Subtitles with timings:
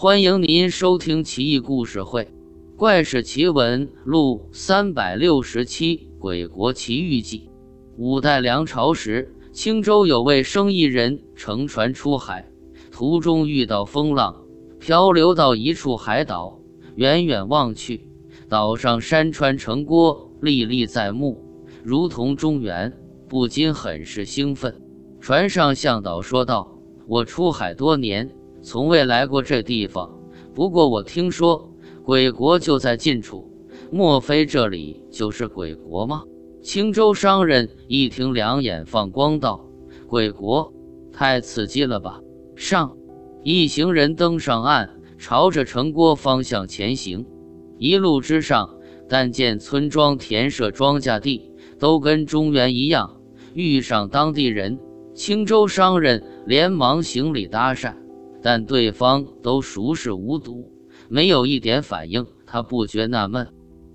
[0.00, 2.22] 欢迎您收听《奇异故事会·
[2.76, 7.38] 怪事奇闻录》三百六十七《鬼国奇遇记》。
[7.96, 12.48] 五代梁朝时，青州有位生意人乘船出海，
[12.92, 14.44] 途中遇到风浪，
[14.78, 16.60] 漂流到一处海岛。
[16.94, 18.08] 远远望去，
[18.48, 21.44] 岛上山川城郭历历在目，
[21.82, 22.96] 如同中原，
[23.28, 24.80] 不禁很是兴奋。
[25.20, 26.78] 船上向导说道
[27.08, 28.30] ：“我出海多年。”
[28.70, 30.12] 从未来过这地方，
[30.54, 31.72] 不过我听说
[32.04, 33.50] 鬼国就在近处，
[33.90, 36.22] 莫非这里就是鬼国吗？
[36.60, 39.64] 青州商人一听，两眼放光，道
[40.06, 40.70] ：“鬼国，
[41.10, 42.20] 太刺激了吧！”
[42.56, 42.94] 上，
[43.42, 47.24] 一行人登上岸，朝着城郭方向前行。
[47.78, 48.68] 一路之上，
[49.08, 53.18] 但见村庄、田舍、庄稼地都跟中原一样。
[53.54, 54.78] 遇上当地人，
[55.14, 57.94] 青州商人连忙行礼搭讪。
[58.48, 60.72] 但对方都熟视无睹，
[61.10, 62.24] 没有一点反应。
[62.46, 63.46] 他不觉纳闷，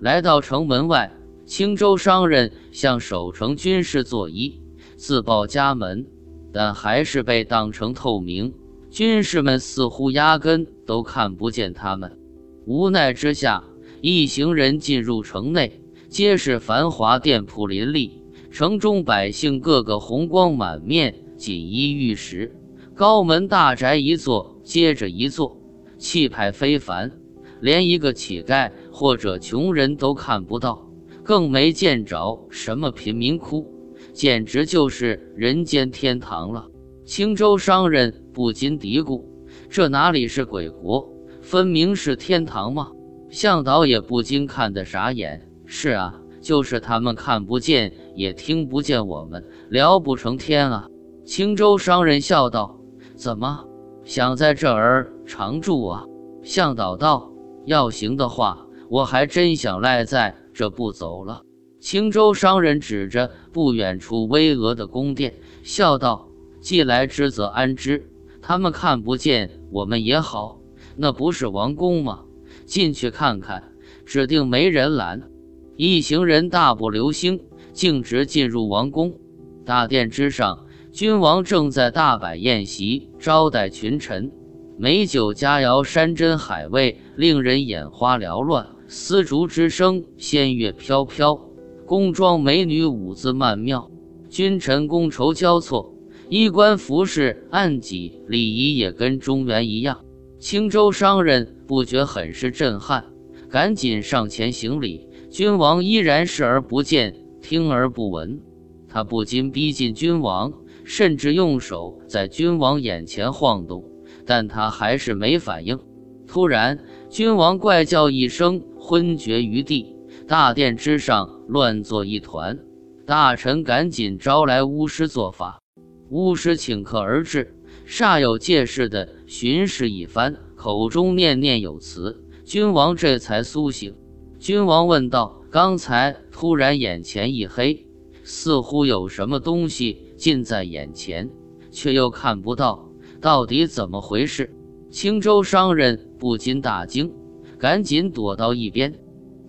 [0.00, 1.12] 来到城门外，
[1.44, 4.58] 青州商人向守城军士作揖，
[4.96, 6.06] 自报家门，
[6.50, 8.54] 但还是被当成透明。
[8.88, 12.18] 军士们似乎压根都看不见他们。
[12.64, 13.62] 无奈之下，
[14.00, 22.54] 一行人进入城内，皆是繁华店铺林立，城中百姓个个红光满面，锦衣玉食。
[22.98, 25.56] 高门大宅一座接着一座，
[25.98, 27.12] 气派非凡，
[27.60, 30.84] 连一个乞丐或者穷人都看不到，
[31.22, 33.72] 更没见着什么贫民窟，
[34.12, 36.66] 简直就是人间天堂了。
[37.04, 39.22] 青州商人不禁嘀咕：
[39.70, 41.08] 这哪里是鬼国，
[41.40, 42.90] 分明是天堂嘛！
[43.30, 50.88] 向导也不禁看得傻眼：是啊，就是他们看不见，也听不见我们，聊不成天啊！
[51.24, 52.77] 青州商人笑道。
[53.18, 53.64] 怎么
[54.04, 56.04] 想在这儿常住啊？
[56.44, 57.32] 向导道
[57.66, 61.42] ：“要行的话，我还真想赖在这不走了。”
[61.80, 65.34] 青州商人指着不远处巍峨的宫殿，
[65.64, 66.28] 笑道
[66.62, 68.08] ：“既来之则安之，
[68.40, 70.60] 他们看不见我们也好。
[70.96, 72.22] 那不是王宫吗？
[72.66, 73.72] 进去看看，
[74.06, 75.28] 指定没人拦。”
[75.74, 77.40] 一行人大步流星，
[77.72, 79.18] 径直进入王宫
[79.64, 80.66] 大殿之上。
[80.90, 84.32] 君王正在大摆宴席招待群臣，
[84.78, 88.66] 美酒佳肴，山珍海味，令人眼花缭乱。
[88.86, 91.38] 丝竹之声，仙乐飘飘，
[91.84, 93.90] 宫装美女舞姿曼妙，
[94.30, 95.94] 君臣觥筹交错，
[96.30, 100.00] 衣冠服饰，按己礼仪也跟中原一样。
[100.38, 103.04] 青州商人不觉很是震撼，
[103.50, 105.06] 赶紧上前行礼。
[105.30, 108.40] 君王依然视而不见，听而不闻，
[108.88, 110.52] 他不禁逼近君王。
[110.88, 113.84] 甚至用手在君王眼前晃动，
[114.24, 115.78] 但他还是没反应。
[116.26, 119.94] 突然，君王怪叫一声，昏厥于地，
[120.26, 122.58] 大殿之上乱作一团。
[123.04, 125.60] 大臣赶紧招来巫师做法。
[126.08, 127.54] 巫师请客而至，
[127.86, 133.94] 煞有介事地巡视一番，口中念念有词，君王这才苏醒。
[134.38, 137.86] 君王问道：“刚才突然眼前一黑，
[138.24, 141.30] 似乎有什么东西？”近在眼前，
[141.70, 142.90] 却又看不到，
[143.20, 144.52] 到底怎么回事？
[144.90, 147.12] 青州商人不禁大惊，
[147.56, 148.92] 赶紧躲到一边。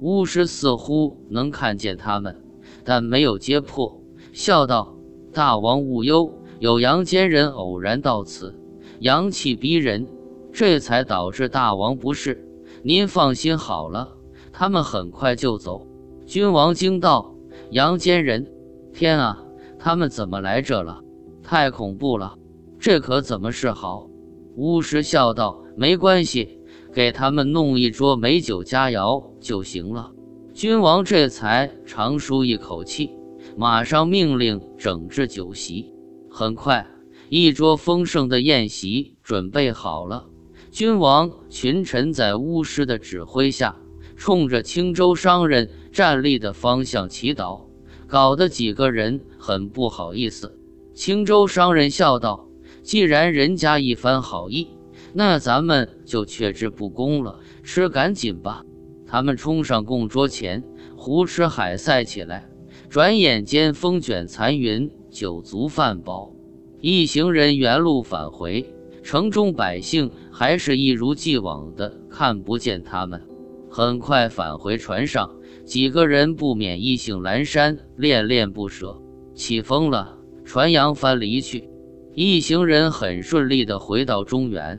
[0.00, 2.44] 巫师似乎能看见他们，
[2.84, 4.00] 但没有揭破，
[4.32, 4.94] 笑道
[5.32, 8.54] ：“大王勿忧，有阳间人偶然到此，
[9.00, 10.06] 阳气逼人，
[10.52, 12.46] 这才导致大王不适。
[12.82, 14.16] 您放心好了，
[14.52, 15.86] 他们很快就走。”
[16.26, 17.34] 君王惊道
[17.72, 18.46] ：“阳间人？
[18.92, 19.42] 天啊！”
[19.78, 21.00] 他们怎么来这了？
[21.42, 22.36] 太恐怖了，
[22.78, 24.08] 这可怎么是好？
[24.56, 26.58] 巫师笑道：“没关系，
[26.92, 30.10] 给他们弄一桌美酒佳肴就行了。”
[30.52, 33.10] 君王这才长舒一口气，
[33.56, 35.94] 马上命令整治酒席。
[36.28, 36.84] 很快，
[37.28, 40.26] 一桌丰盛的宴席准备好了。
[40.72, 43.76] 君王群臣在巫师的指挥下，
[44.16, 47.67] 冲着青州商人站立的方向祈祷。
[48.08, 50.58] 搞得几个人很不好意思。
[50.94, 52.48] 青州商人笑道
[52.82, 54.68] ：“既然人家一番好意，
[55.12, 57.38] 那咱们就却之不恭了。
[57.62, 58.64] 吃赶紧吧！”
[59.06, 60.64] 他们冲上供桌前，
[60.96, 62.48] 胡吃海塞起来。
[62.88, 66.32] 转眼间，风卷残云，酒足饭饱，
[66.80, 68.74] 一行人原路返回。
[69.02, 73.22] 城中百姓还是一如既往的看不见他们。
[73.70, 75.30] 很快返回船上。
[75.64, 79.02] 几个人不免意兴阑珊，恋恋不舍。
[79.34, 81.68] 起风了，船扬帆离去，
[82.14, 84.78] 一行人很顺利地回到中原。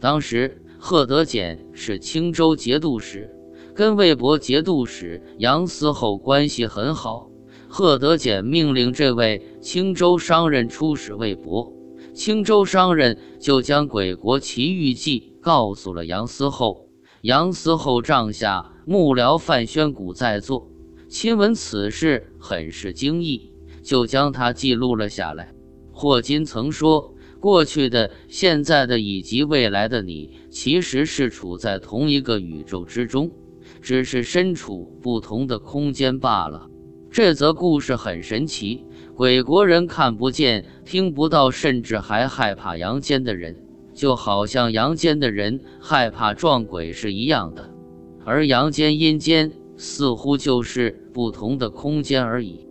[0.00, 3.28] 当时贺德简是青州节度使，
[3.74, 7.28] 跟魏博节度使杨思厚关系很好。
[7.68, 11.72] 贺德简命令这位青州商人出使魏博，
[12.14, 16.87] 青州商人就将鬼国奇遇记告诉了杨思厚。
[17.28, 20.70] 杨思厚帐下幕僚范宣古在座，
[21.10, 23.52] 亲闻此事，很是惊异，
[23.82, 25.52] 就将他记录了下来。
[25.92, 33.30] 霍金曾说：“过去的、现在的以及未来的你，其实是处在同一个宇宙之中，
[33.82, 36.70] 只是身处不同的空间罢了。”
[37.12, 43.54] 这则故事很神奇，鬼国人看不见、听不到，甚至还害怕阳间的人，
[43.98, 47.68] 就好像阳间的人害怕撞鬼是一样的。
[48.24, 52.67] 而阳间、阴间似乎就是不同的空间而已。